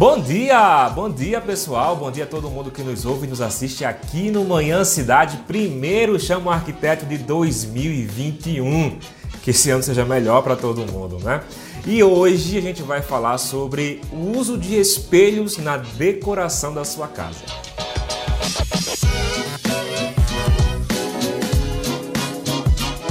Bom 0.00 0.18
dia, 0.18 0.88
bom 0.94 1.10
dia 1.10 1.42
pessoal, 1.42 1.94
bom 1.94 2.10
dia 2.10 2.24
a 2.24 2.26
todo 2.26 2.48
mundo 2.48 2.70
que 2.70 2.82
nos 2.82 3.04
ouve 3.04 3.26
e 3.26 3.28
nos 3.28 3.42
assiste 3.42 3.84
aqui 3.84 4.30
no 4.30 4.42
Manhã 4.46 4.82
Cidade, 4.82 5.36
primeiro 5.46 6.18
Chama 6.18 6.50
o 6.50 6.54
Arquiteto 6.54 7.04
de 7.04 7.18
2021. 7.18 8.98
Que 9.42 9.50
esse 9.50 9.68
ano 9.68 9.82
seja 9.82 10.02
melhor 10.06 10.42
para 10.42 10.56
todo 10.56 10.90
mundo, 10.90 11.18
né? 11.18 11.42
E 11.86 12.02
hoje 12.02 12.56
a 12.56 12.62
gente 12.62 12.82
vai 12.82 13.02
falar 13.02 13.36
sobre 13.36 14.00
o 14.10 14.38
uso 14.38 14.56
de 14.56 14.74
espelhos 14.80 15.58
na 15.58 15.76
decoração 15.76 16.72
da 16.72 16.82
sua 16.82 17.06
casa. 17.06 17.44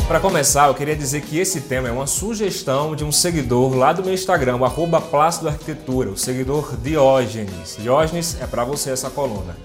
Para 0.09 0.19
começar, 0.19 0.69
eu 0.69 0.73
queria 0.73 0.95
dizer 0.95 1.21
que 1.21 1.37
esse 1.37 1.61
tema 1.61 1.87
é 1.87 1.91
uma 1.91 2.07
sugestão 2.07 2.95
de 2.95 3.03
um 3.03 3.11
seguidor 3.11 3.75
lá 3.75 3.93
do 3.93 4.03
meu 4.03 4.11
Instagram, 4.11 4.55
o 4.55 4.65
arroba 4.65 4.97
Arquitetura, 4.97 6.09
o 6.09 6.17
seguidor 6.17 6.75
Diógenes. 6.77 7.77
Diógenes 7.77 8.35
é 8.41 8.47
para 8.47 8.63
você 8.63 8.89
essa 8.89 9.11
coluna. 9.11 9.55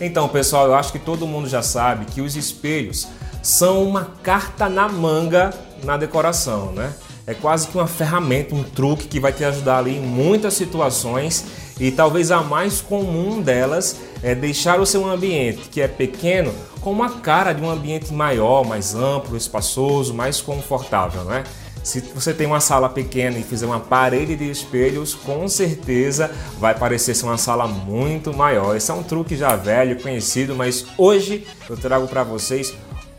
Então, 0.00 0.26
pessoal, 0.26 0.68
eu 0.68 0.74
acho 0.74 0.90
que 0.90 0.98
todo 0.98 1.26
mundo 1.26 1.50
já 1.50 1.60
sabe 1.60 2.06
que 2.06 2.22
os 2.22 2.34
espelhos 2.34 3.08
são 3.42 3.84
uma 3.84 4.06
carta 4.22 4.70
na 4.70 4.88
manga 4.88 5.50
na 5.84 5.98
decoração, 5.98 6.72
né? 6.72 6.94
É 7.26 7.34
quase 7.34 7.68
que 7.68 7.76
uma 7.76 7.86
ferramenta, 7.86 8.54
um 8.54 8.62
truque 8.62 9.06
que 9.06 9.20
vai 9.20 9.34
te 9.34 9.44
ajudar 9.44 9.80
ali 9.80 9.98
em 9.98 10.00
muitas 10.00 10.54
situações 10.54 11.44
e 11.80 11.90
talvez 11.90 12.30
a 12.30 12.42
mais 12.42 12.82
comum 12.82 13.40
delas 13.40 13.96
é 14.22 14.34
deixar 14.34 14.78
o 14.78 14.86
seu 14.86 15.08
ambiente, 15.08 15.70
que 15.70 15.80
é 15.80 15.88
pequeno, 15.88 16.52
com 16.80 16.92
uma 16.92 17.08
cara 17.20 17.54
de 17.54 17.62
um 17.62 17.70
ambiente 17.70 18.12
maior, 18.12 18.64
mais 18.64 18.94
amplo, 18.94 19.36
espaçoso, 19.36 20.12
mais 20.12 20.40
confortável, 20.42 21.24
né? 21.24 21.42
Se 21.82 22.00
você 22.14 22.34
tem 22.34 22.46
uma 22.46 22.60
sala 22.60 22.90
pequena 22.90 23.38
e 23.38 23.42
fizer 23.42 23.64
uma 23.64 23.80
parede 23.80 24.36
de 24.36 24.50
espelhos, 24.50 25.14
com 25.14 25.48
certeza 25.48 26.30
vai 26.58 26.78
parecer 26.78 27.14
ser 27.14 27.24
uma 27.24 27.38
sala 27.38 27.66
muito 27.66 28.36
maior. 28.36 28.76
Esse 28.76 28.90
é 28.90 28.94
um 28.94 29.02
truque 29.02 29.34
já 29.34 29.56
velho, 29.56 29.98
conhecido, 30.00 30.54
mas 30.54 30.84
hoje 30.98 31.46
eu 31.70 31.78
trago 31.78 32.06
para 32.06 32.22
vocês 32.22 32.74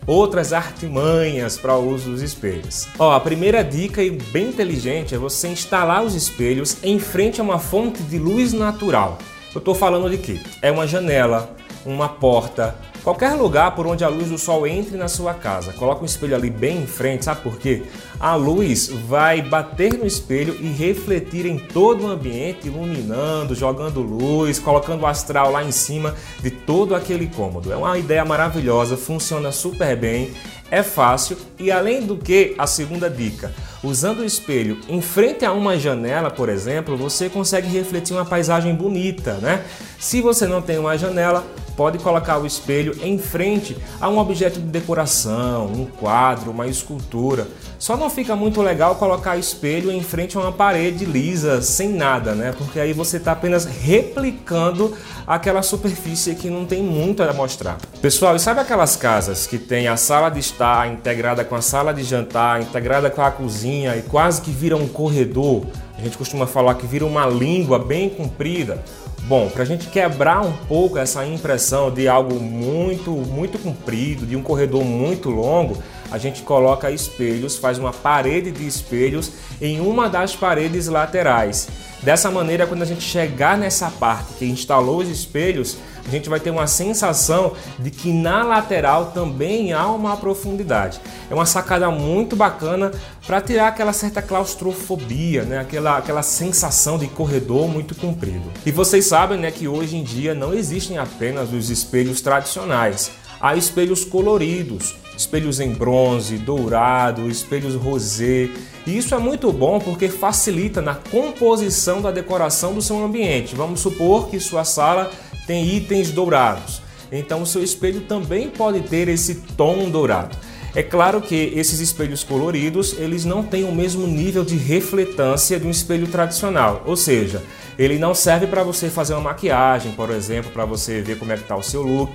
outras 0.06 0.54
artimanhas 0.54 1.58
para 1.58 1.76
o 1.76 1.90
uso 1.90 2.12
dos 2.12 2.22
espelhos. 2.22 2.88
Ó, 2.98 3.12
a 3.12 3.20
primeira 3.20 3.64
dica 3.64 4.02
e 4.02 4.10
bem 4.10 4.50
inteligente 4.50 5.16
é 5.16 5.18
você 5.18 5.48
instalar 5.48 6.04
os 6.04 6.16
espelhos 6.16 6.78
em 6.84 7.00
frente 7.00 7.40
a 7.40 7.44
uma 7.44 7.60
fonte 7.60 8.02
de 8.04 8.18
luz 8.18 8.54
natural. 8.54 9.18
Eu 9.54 9.60
estou 9.60 9.76
falando 9.76 10.10
de 10.10 10.18
quê? 10.18 10.40
É 10.62 10.72
uma 10.72 10.88
janela, 10.88 11.56
uma 11.86 12.08
porta, 12.08 12.76
Qualquer 13.04 13.34
lugar 13.34 13.76
por 13.76 13.88
onde 13.88 14.04
a 14.04 14.08
luz 14.08 14.30
do 14.30 14.38
sol 14.38 14.68
entre 14.68 14.96
na 14.96 15.08
sua 15.08 15.34
casa, 15.34 15.74
coloca 15.74 16.04
um 16.04 16.06
espelho 16.06 16.36
ali 16.36 16.52
bem 16.52 16.84
em 16.84 16.86
frente, 16.86 17.26
sabe 17.26 17.42
por 17.42 17.58
quê? 17.58 17.82
A 18.20 18.36
luz 18.36 18.90
vai 18.90 19.42
bater 19.42 19.98
no 19.98 20.06
espelho 20.06 20.56
e 20.60 20.68
refletir 20.68 21.48
em 21.48 21.58
todo 21.58 22.06
o 22.06 22.08
ambiente, 22.08 22.68
iluminando, 22.68 23.56
jogando 23.56 24.02
luz, 24.02 24.60
colocando 24.60 25.02
o 25.02 25.08
astral 25.08 25.52
lá 25.52 25.64
em 25.64 25.72
cima 25.72 26.14
de 26.44 26.52
todo 26.52 26.94
aquele 26.94 27.26
cômodo. 27.26 27.74
É 27.74 27.76
uma 27.76 27.98
ideia 27.98 28.24
maravilhosa, 28.24 28.96
funciona 28.96 29.52
super 29.52 29.96
bem, 29.98 30.32
é 30.72 30.82
fácil 30.82 31.38
e 31.60 31.70
além 31.70 32.06
do 32.06 32.18
que, 32.18 32.56
a 32.58 32.66
segunda 32.66 33.10
dica, 33.10 33.54
usando 33.84 34.20
o 34.20 34.26
espelho 34.26 34.80
em 34.88 35.02
frente 35.02 35.44
a 35.44 35.52
uma 35.52 35.78
janela, 35.78 36.32
por 36.32 36.48
exemplo, 36.48 36.96
você 36.96 37.30
consegue 37.30 37.68
refletir 37.68 38.14
uma 38.14 38.26
paisagem 38.26 38.74
bonita, 38.74 39.34
né? 39.34 39.66
Se 40.00 40.22
você 40.22 40.48
não 40.48 40.62
tem 40.62 40.80
uma 40.80 40.98
janela, 40.98 41.46
pode 41.76 41.98
colocar 41.98 42.38
o 42.38 42.46
espelho 42.46 42.98
em 43.04 43.18
frente 43.18 43.76
a 44.00 44.08
um 44.08 44.18
objeto 44.18 44.60
de 44.60 44.66
decoração, 44.68 45.66
um 45.68 45.86
quadro, 45.86 46.52
uma 46.52 46.68
escultura. 46.68 47.48
Só 47.80 47.98
não 47.98 48.10
fica 48.10 48.36
muito 48.36 48.62
legal 48.62 48.96
colocar 48.96 49.38
espelho 49.38 49.92
em 49.92 50.04
frente 50.04 50.38
a 50.38 50.42
uma 50.42 50.52
parede 50.52 51.04
lisa, 51.04 51.62
sem 51.62 51.90
nada, 51.90 52.36
né? 52.36 52.54
Porque 52.56 52.80
aí 52.80 52.94
você 52.94 53.18
está 53.18 53.32
apenas 53.32 53.66
replicando 53.66 54.96
aquela 55.26 55.64
superfície 55.64 56.36
que 56.36 56.50
não 56.50 56.66
tem 56.66 56.84
muito 56.84 57.24
a 57.24 57.34
mostrar. 57.34 57.78
Pessoal, 58.02 58.36
e 58.36 58.40
sabe 58.40 58.60
aquelas 58.60 58.96
casas 58.96 59.48
que 59.48 59.58
tem 59.58 59.88
a 59.88 59.98
sala 59.98 60.30
de 60.30 60.40
estar 60.40 60.61
integrada 60.88 61.44
com 61.44 61.56
a 61.56 61.62
sala 61.62 61.94
de 61.94 62.04
jantar, 62.04 62.62
integrada 62.62 63.10
com 63.10 63.22
a 63.22 63.32
cozinha 63.32 63.96
e 63.96 64.02
quase 64.02 64.42
que 64.42 64.52
vira 64.52 64.76
um 64.78 64.88
corredor? 64.88 65.66
A 65.98 66.02
gente 66.02 66.18
costuma 66.18 66.46
falar 66.48 66.76
que 66.76 66.86
vira 66.86 67.06
uma 67.06 67.26
língua 67.26 67.80
bem 67.80 68.10
comprida. 68.10 68.84
Bom, 69.24 69.50
para 69.50 69.64
a 69.64 69.66
gente 69.66 69.88
quebrar 69.88 70.42
um 70.42 70.52
pouco 70.68 70.98
essa 70.98 71.26
impressão 71.26 71.92
de 71.92 72.08
algo 72.08 72.40
muito, 72.40 73.12
muito 73.12 73.60
comprido, 73.60 74.26
de 74.26 74.36
um 74.36 74.42
corredor 74.42 74.84
muito 74.84 75.30
longo, 75.30 75.78
a 76.12 76.18
gente 76.18 76.42
coloca 76.42 76.92
espelhos, 76.92 77.58
faz 77.58 77.78
uma 77.78 77.94
parede 77.94 78.52
de 78.52 78.68
espelhos 78.68 79.32
em 79.62 79.80
uma 79.80 80.10
das 80.10 80.36
paredes 80.36 80.88
laterais. 80.88 81.70
Dessa 82.04 82.32
maneira, 82.32 82.66
quando 82.66 82.82
a 82.82 82.86
gente 82.86 83.02
chegar 83.02 83.58
nessa 83.58 83.90
parte 83.92 84.34
que 84.34 84.46
instalou 84.46 84.98
os 84.98 85.08
espelhos, 85.08 85.78
a 86.06 86.10
gente 86.10 86.28
vai 86.28 86.40
ter 86.40 86.50
uma 86.50 86.66
sensação 86.66 87.54
de 87.78 87.92
que 87.92 88.12
na 88.12 88.44
lateral 88.44 89.12
também 89.12 89.72
há 89.72 89.86
uma 89.88 90.18
profundidade. 90.18 91.00
É 91.30 91.34
uma 91.34 91.46
sacada 91.46 91.92
muito 91.92 92.36
bacana 92.36 92.92
para 93.26 93.40
tirar 93.40 93.68
aquela 93.68 93.94
certa 93.94 94.20
claustrofobia, 94.20 95.44
né? 95.44 95.60
aquela, 95.60 95.98
aquela 95.98 96.24
sensação 96.24 96.98
de 96.98 97.08
corredor 97.08 97.68
muito 97.68 97.94
comprido. 97.94 98.52
E 98.66 98.72
vocês 98.72 99.06
sabem 99.06 99.38
né, 99.38 99.52
que 99.52 99.68
hoje 99.68 99.96
em 99.96 100.04
dia 100.04 100.34
não 100.34 100.54
existem 100.54 100.98
apenas 100.98 101.54
os 101.54 101.70
espelhos 101.70 102.20
tradicionais, 102.20 103.12
há 103.40 103.56
espelhos 103.56 104.04
coloridos, 104.04 104.96
espelhos 105.22 105.60
em 105.60 105.72
bronze, 105.72 106.38
dourado, 106.38 107.30
espelhos 107.30 107.76
rosé. 107.76 108.50
E 108.86 108.98
isso 108.98 109.14
é 109.14 109.18
muito 109.18 109.52
bom 109.52 109.80
porque 109.80 110.10
facilita 110.10 110.82
na 110.82 110.96
composição 110.96 112.02
da 112.02 112.12
decoração 112.12 112.74
do 112.74 112.82
seu 112.82 113.04
ambiente. 113.04 113.56
Vamos 113.56 113.80
supor 113.80 114.28
que 114.28 114.40
sua 114.40 114.64
sala 114.64 115.12
tem 115.46 115.68
itens 115.68 116.12
dourados. 116.12 116.82
Então 117.12 117.42
o 117.42 117.46
seu 117.46 117.64
espelho 117.64 118.02
também 118.02 118.50
pode 118.50 118.82
ter 118.82 119.08
esse 119.08 119.36
tom 119.56 119.90
dourado. 119.90 120.36
É 120.74 120.82
claro 120.82 121.22
que 121.22 121.52
esses 121.56 121.82
espelhos 121.82 122.24
coloridos, 122.24 122.96
eles 122.98 123.26
não 123.26 123.44
têm 123.44 123.66
o 123.66 123.76
mesmo 123.76 124.08
nível 124.08 124.46
de 124.46 124.56
refletância 124.56 125.60
de 125.60 125.68
um 125.68 125.70
espelho 125.70 126.08
tradicional, 126.08 126.84
ou 126.86 126.96
seja, 126.96 127.44
ele 127.78 128.00
não 128.00 128.14
serve 128.14 128.48
para 128.48 128.64
você 128.64 128.90
fazer 128.90 129.14
uma 129.14 129.22
maquiagem, 129.22 129.92
por 129.92 130.10
exemplo, 130.12 130.50
para 130.52 130.64
você 130.64 131.02
ver 131.02 131.18
como 131.18 131.32
é 131.32 131.36
que 131.36 131.42
está 131.42 131.58
o 131.58 131.64
seu 131.64 131.82
look, 131.82 132.12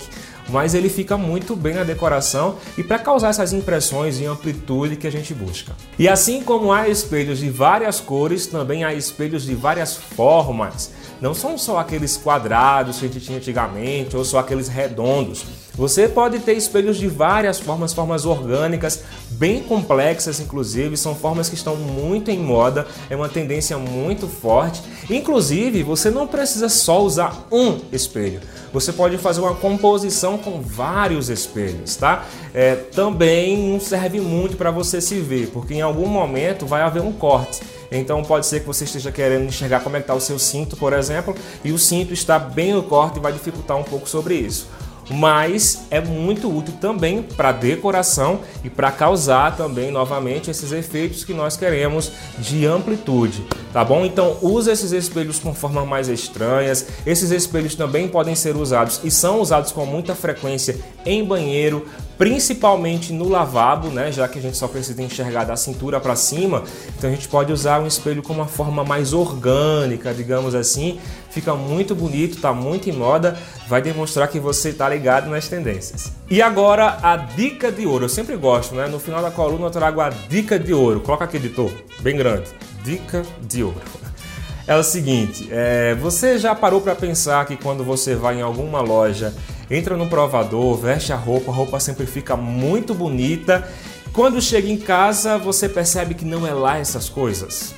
mas 0.49 0.73
ele 0.73 0.89
fica 0.89 1.17
muito 1.17 1.55
bem 1.55 1.73
na 1.73 1.83
decoração 1.83 2.55
e 2.77 2.83
para 2.83 2.97
causar 2.97 3.29
essas 3.29 3.53
impressões 3.53 4.19
em 4.19 4.25
amplitude 4.25 4.95
que 4.95 5.05
a 5.05 5.11
gente 5.11 5.33
busca. 5.33 5.73
E 5.99 6.07
assim 6.07 6.41
como 6.41 6.71
há 6.71 6.87
espelhos 6.87 7.39
de 7.39 7.49
várias 7.49 7.99
cores, 7.99 8.47
também 8.47 8.83
há 8.83 8.93
espelhos 8.93 9.43
de 9.43 9.53
várias 9.53 9.95
formas. 9.95 10.91
Não 11.19 11.33
são 11.33 11.57
só 11.57 11.79
aqueles 11.79 12.15
quadrados 12.15 12.99
que 12.99 13.05
a 13.05 13.09
gente 13.09 13.25
tinha 13.25 13.37
antigamente 13.37 14.15
ou 14.15 14.23
só 14.23 14.39
aqueles 14.39 14.67
redondos. 14.67 15.45
Você 15.77 16.07
pode 16.07 16.39
ter 16.39 16.53
espelhos 16.53 16.97
de 16.97 17.07
várias 17.07 17.59
formas, 17.59 17.93
formas 17.93 18.25
orgânicas, 18.25 19.03
bem 19.29 19.61
complexas, 19.61 20.39
inclusive, 20.39 20.97
são 20.97 21.13
formas 21.13 21.49
que 21.49 21.55
estão 21.55 21.75
muito 21.75 22.31
em 22.31 22.39
moda, 22.39 22.87
é 23.11 23.15
uma 23.15 23.29
tendência 23.29 23.77
muito 23.77 24.27
forte. 24.27 24.81
Inclusive, 25.07 25.83
você 25.83 26.09
não 26.09 26.25
precisa 26.25 26.67
só 26.67 27.03
usar 27.03 27.47
um 27.51 27.77
espelho, 27.91 28.41
você 28.73 28.91
pode 28.91 29.19
fazer 29.19 29.39
uma 29.39 29.53
composição 29.53 30.39
com 30.39 30.59
vários 30.61 31.29
espelhos, 31.29 31.95
tá? 31.95 32.25
É, 32.55 32.73
também 32.73 33.55
não 33.55 33.79
serve 33.79 34.19
muito 34.19 34.57
para 34.57 34.71
você 34.71 34.99
se 34.99 35.19
ver, 35.19 35.51
porque 35.51 35.75
em 35.75 35.81
algum 35.81 36.07
momento 36.07 36.65
vai 36.65 36.81
haver 36.81 37.03
um 37.03 37.11
corte. 37.11 37.61
Então 37.91 38.23
pode 38.23 38.47
ser 38.47 38.61
que 38.61 38.65
você 38.65 38.83
esteja 38.83 39.11
querendo 39.11 39.45
enxergar 39.45 39.81
como 39.81 39.95
é 39.95 39.99
que 39.99 40.05
está 40.05 40.15
o 40.15 40.19
seu 40.19 40.39
cinto, 40.39 40.75
por 40.75 40.91
exemplo, 40.91 41.35
e 41.63 41.71
o 41.71 41.77
cinto 41.77 42.13
está 42.13 42.39
bem 42.39 42.73
no 42.73 42.81
corte 42.81 43.19
e 43.19 43.21
vai 43.21 43.31
dificultar 43.31 43.77
um 43.77 43.83
pouco 43.83 44.09
sobre 44.09 44.33
isso 44.33 44.67
mas 45.09 45.85
é 45.89 46.01
muito 46.01 46.55
útil 46.55 46.73
também 46.79 47.21
para 47.21 47.51
decoração 47.51 48.41
e 48.63 48.69
para 48.69 48.91
causar 48.91 49.55
também 49.55 49.91
novamente 49.91 50.51
esses 50.51 50.71
efeitos 50.71 51.23
que 51.23 51.33
nós 51.33 51.55
queremos 51.55 52.11
de 52.37 52.65
amplitude, 52.65 53.45
tá 53.71 53.83
bom? 53.83 54.05
Então 54.05 54.37
use 54.41 54.69
esses 54.69 54.91
espelhos 54.91 55.39
com 55.39 55.53
formas 55.53 55.87
mais 55.87 56.07
estranhas. 56.09 56.87
Esses 57.05 57.31
espelhos 57.31 57.75
também 57.75 58.07
podem 58.07 58.35
ser 58.35 58.55
usados 58.55 59.01
e 59.03 59.11
são 59.11 59.41
usados 59.41 59.71
com 59.71 59.85
muita 59.85 60.13
frequência 60.13 60.77
em 61.05 61.23
banheiro, 61.23 61.87
principalmente 62.17 63.13
no 63.13 63.29
lavabo, 63.29 63.89
né? 63.89 64.11
Já 64.11 64.27
que 64.27 64.39
a 64.39 64.41
gente 64.41 64.57
só 64.57 64.67
precisa 64.67 65.01
enxergar 65.01 65.45
da 65.45 65.55
cintura 65.55 65.99
para 65.99 66.15
cima, 66.15 66.63
então 66.97 67.09
a 67.09 67.13
gente 67.13 67.27
pode 67.27 67.53
usar 67.53 67.79
um 67.79 67.87
espelho 67.87 68.21
com 68.21 68.33
uma 68.33 68.47
forma 68.47 68.83
mais 68.83 69.13
orgânica, 69.13 70.13
digamos 70.13 70.53
assim. 70.55 70.99
Fica 71.37 71.53
muito 71.53 71.93
bonito, 71.93 72.41
tá 72.41 72.51
muito 72.51 72.89
em 72.89 72.93
moda, 72.93 73.37
vai 73.67 73.79
demonstrar 73.79 74.27
que 74.27 74.39
você 74.39 74.69
está 74.69 74.89
ligado 74.89 75.29
nas 75.29 75.47
tendências. 75.47 76.11
E 76.27 76.41
agora 76.41 76.97
a 76.99 77.15
dica 77.15 77.71
de 77.71 77.85
ouro. 77.85 78.05
Eu 78.05 78.09
sempre 78.09 78.35
gosto, 78.35 78.73
né? 78.73 78.87
No 78.87 78.99
final 78.99 79.21
da 79.21 79.29
coluna 79.29 79.67
eu 79.67 79.69
trago 79.69 80.01
a 80.01 80.09
dica 80.09 80.57
de 80.57 80.73
ouro. 80.73 80.99
Coloca 80.99 81.25
aqui, 81.25 81.37
editor, 81.37 81.71
bem 81.99 82.17
grande. 82.17 82.47
Dica 82.83 83.21
de 83.41 83.63
ouro. 83.63 83.79
É 84.65 84.75
o 84.75 84.83
seguinte, 84.83 85.47
é, 85.49 85.95
você 85.95 86.37
já 86.37 86.53
parou 86.53 86.81
para 86.81 86.93
pensar 86.93 87.45
que 87.45 87.55
quando 87.55 87.85
você 87.85 88.15
vai 88.15 88.39
em 88.39 88.41
alguma 88.41 88.81
loja 88.81 89.33
entra 89.71 89.95
no 89.95 90.09
provador, 90.09 90.75
veste 90.75 91.13
a 91.13 91.15
roupa, 91.15 91.49
a 91.49 91.55
roupa 91.55 91.79
sempre 91.79 92.05
fica 92.05 92.35
muito 92.35 92.93
bonita. 92.93 93.65
Quando 94.11 94.41
chega 94.41 94.67
em 94.67 94.77
casa, 94.77 95.37
você 95.37 95.69
percebe 95.69 96.15
que 96.15 96.25
não 96.25 96.45
é 96.45 96.51
lá 96.51 96.77
essas 96.77 97.07
coisas. 97.07 97.76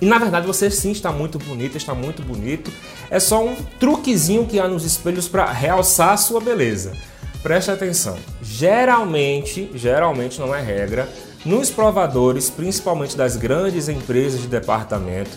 E 0.00 0.06
na 0.06 0.18
verdade 0.18 0.46
você 0.46 0.70
sim 0.70 0.92
está 0.92 1.10
muito 1.10 1.38
bonito, 1.38 1.76
está 1.76 1.94
muito 1.94 2.22
bonito. 2.22 2.70
É 3.10 3.18
só 3.18 3.44
um 3.44 3.56
truquezinho 3.78 4.46
que 4.46 4.60
há 4.60 4.68
nos 4.68 4.84
espelhos 4.84 5.28
para 5.28 5.50
realçar 5.50 6.10
a 6.10 6.16
sua 6.16 6.40
beleza. 6.40 6.92
Preste 7.42 7.70
atenção. 7.70 8.16
Geralmente, 8.42 9.70
geralmente 9.74 10.40
não 10.40 10.54
é 10.54 10.60
regra, 10.60 11.08
nos 11.44 11.70
provadores, 11.70 12.50
principalmente 12.50 13.16
das 13.16 13.36
grandes 13.36 13.88
empresas 13.88 14.40
de 14.40 14.48
departamento, 14.48 15.30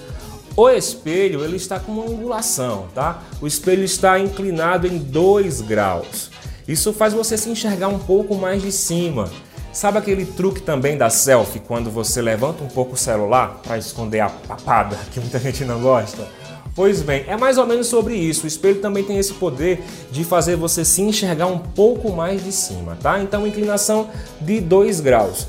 o 0.58 0.68
espelho 0.68 1.44
ele 1.46 1.56
está 1.56 1.80
com 1.80 1.92
uma 1.92 2.06
angulação, 2.06 2.88
tá? 2.96 3.22
O 3.40 3.46
espelho 3.46 3.84
está 3.84 4.20
inclinado 4.20 4.88
em 4.88 4.98
2 4.98 5.62
graus. 5.62 6.32
Isso 6.68 6.92
faz 6.92 7.14
você 7.14 7.38
se 7.38 7.50
enxergar 7.50 7.88
um 7.88 8.00
pouco 8.00 8.36
mais 8.36 8.62
de 8.62 8.72
cima. 8.72 9.30
Sabe 9.72 10.00
aquele 10.00 10.26
truque 10.26 10.62
também 10.62 10.98
da 10.98 11.10
selfie, 11.10 11.60
quando 11.60 11.92
você 11.92 12.22
levanta 12.22 12.64
um 12.64 12.68
pouco 12.68 12.94
o 12.94 12.98
celular 12.98 13.60
para 13.64 13.78
esconder 13.78 14.20
a 14.20 14.30
papada, 14.30 14.98
que 15.14 15.20
muita 15.20 15.40
gente 15.40 15.64
não 15.64 15.80
gosta? 15.80 16.28
Pois 16.76 17.02
bem, 17.02 17.26
é 17.28 17.36
mais 17.36 17.58
ou 17.58 17.66
menos 17.66 17.88
sobre 17.88 18.16
isso. 18.16 18.46
O 18.46 18.48
espelho 18.48 18.80
também 18.80 19.04
tem 19.04 19.18
esse 19.18 19.34
poder 19.34 19.84
de 20.12 20.24
fazer 20.24 20.56
você 20.56 20.86
se 20.86 21.02
enxergar 21.02 21.48
um 21.48 21.60
pouco 21.60 22.12
mais 22.12 22.44
de 22.44 22.52
cima, 22.52 22.98
tá? 23.02 23.22
Então, 23.22 23.46
inclinação 23.46 24.10
de 24.40 24.62
2 24.62 25.02
graus. 25.02 25.48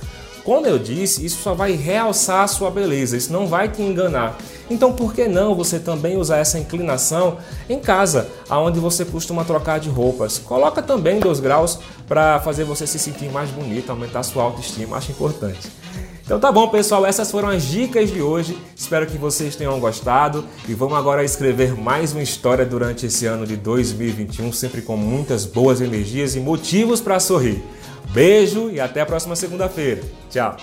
Como 0.51 0.67
eu 0.67 0.81
disse, 0.81 1.25
isso 1.25 1.41
só 1.41 1.55
vai 1.55 1.77
realçar 1.77 2.43
a 2.43 2.49
sua 2.49 2.73
beleza, 2.73 3.17
isso 3.17 3.33
não 3.33 3.47
vai 3.47 3.69
te 3.69 3.81
enganar. 3.83 4.37
Então, 4.69 4.93
por 4.93 5.15
que 5.15 5.29
não 5.29 5.55
você 5.55 5.79
também 5.79 6.17
usar 6.17 6.39
essa 6.39 6.59
inclinação 6.59 7.39
em 7.69 7.79
casa, 7.79 8.29
aonde 8.49 8.81
você 8.81 9.05
costuma 9.05 9.45
trocar 9.45 9.79
de 9.79 9.89
roupas? 9.89 10.39
Coloca 10.39 10.83
também 10.83 11.21
2 11.21 11.39
graus 11.39 11.79
para 12.09 12.41
fazer 12.41 12.65
você 12.65 12.85
se 12.85 12.99
sentir 12.99 13.31
mais 13.31 13.49
bonito, 13.51 13.91
aumentar 13.91 14.25
sua 14.25 14.43
autoestima, 14.43 14.97
acho 14.97 15.13
importante. 15.13 15.71
Então 16.25 16.41
tá 16.41 16.51
bom, 16.51 16.67
pessoal, 16.67 17.07
essas 17.07 17.31
foram 17.31 17.49
as 17.49 17.63
dicas 17.63 18.11
de 18.11 18.21
hoje. 18.21 18.59
Espero 18.75 19.07
que 19.07 19.17
vocês 19.17 19.55
tenham 19.55 19.79
gostado 19.79 20.45
e 20.69 20.75
vamos 20.75 20.99
agora 20.99 21.23
escrever 21.23 21.77
mais 21.77 22.11
uma 22.11 22.23
história 22.23 22.67
durante 22.67 23.07
esse 23.07 23.25
ano 23.25 23.47
de 23.47 23.55
2021, 23.55 24.53
sempre 24.53 24.83
com 24.83 24.97
muitas 24.97 25.45
boas 25.45 25.81
energias 25.81 26.35
e 26.35 26.41
motivos 26.41 27.01
para 27.01 27.21
sorrir. 27.21 27.63
Beijo 28.09 28.71
e 28.71 28.81
até 28.81 29.01
a 29.01 29.07
próxima 29.07 29.37
segunda-feira. 29.37 30.03
Tchau. 30.31 30.57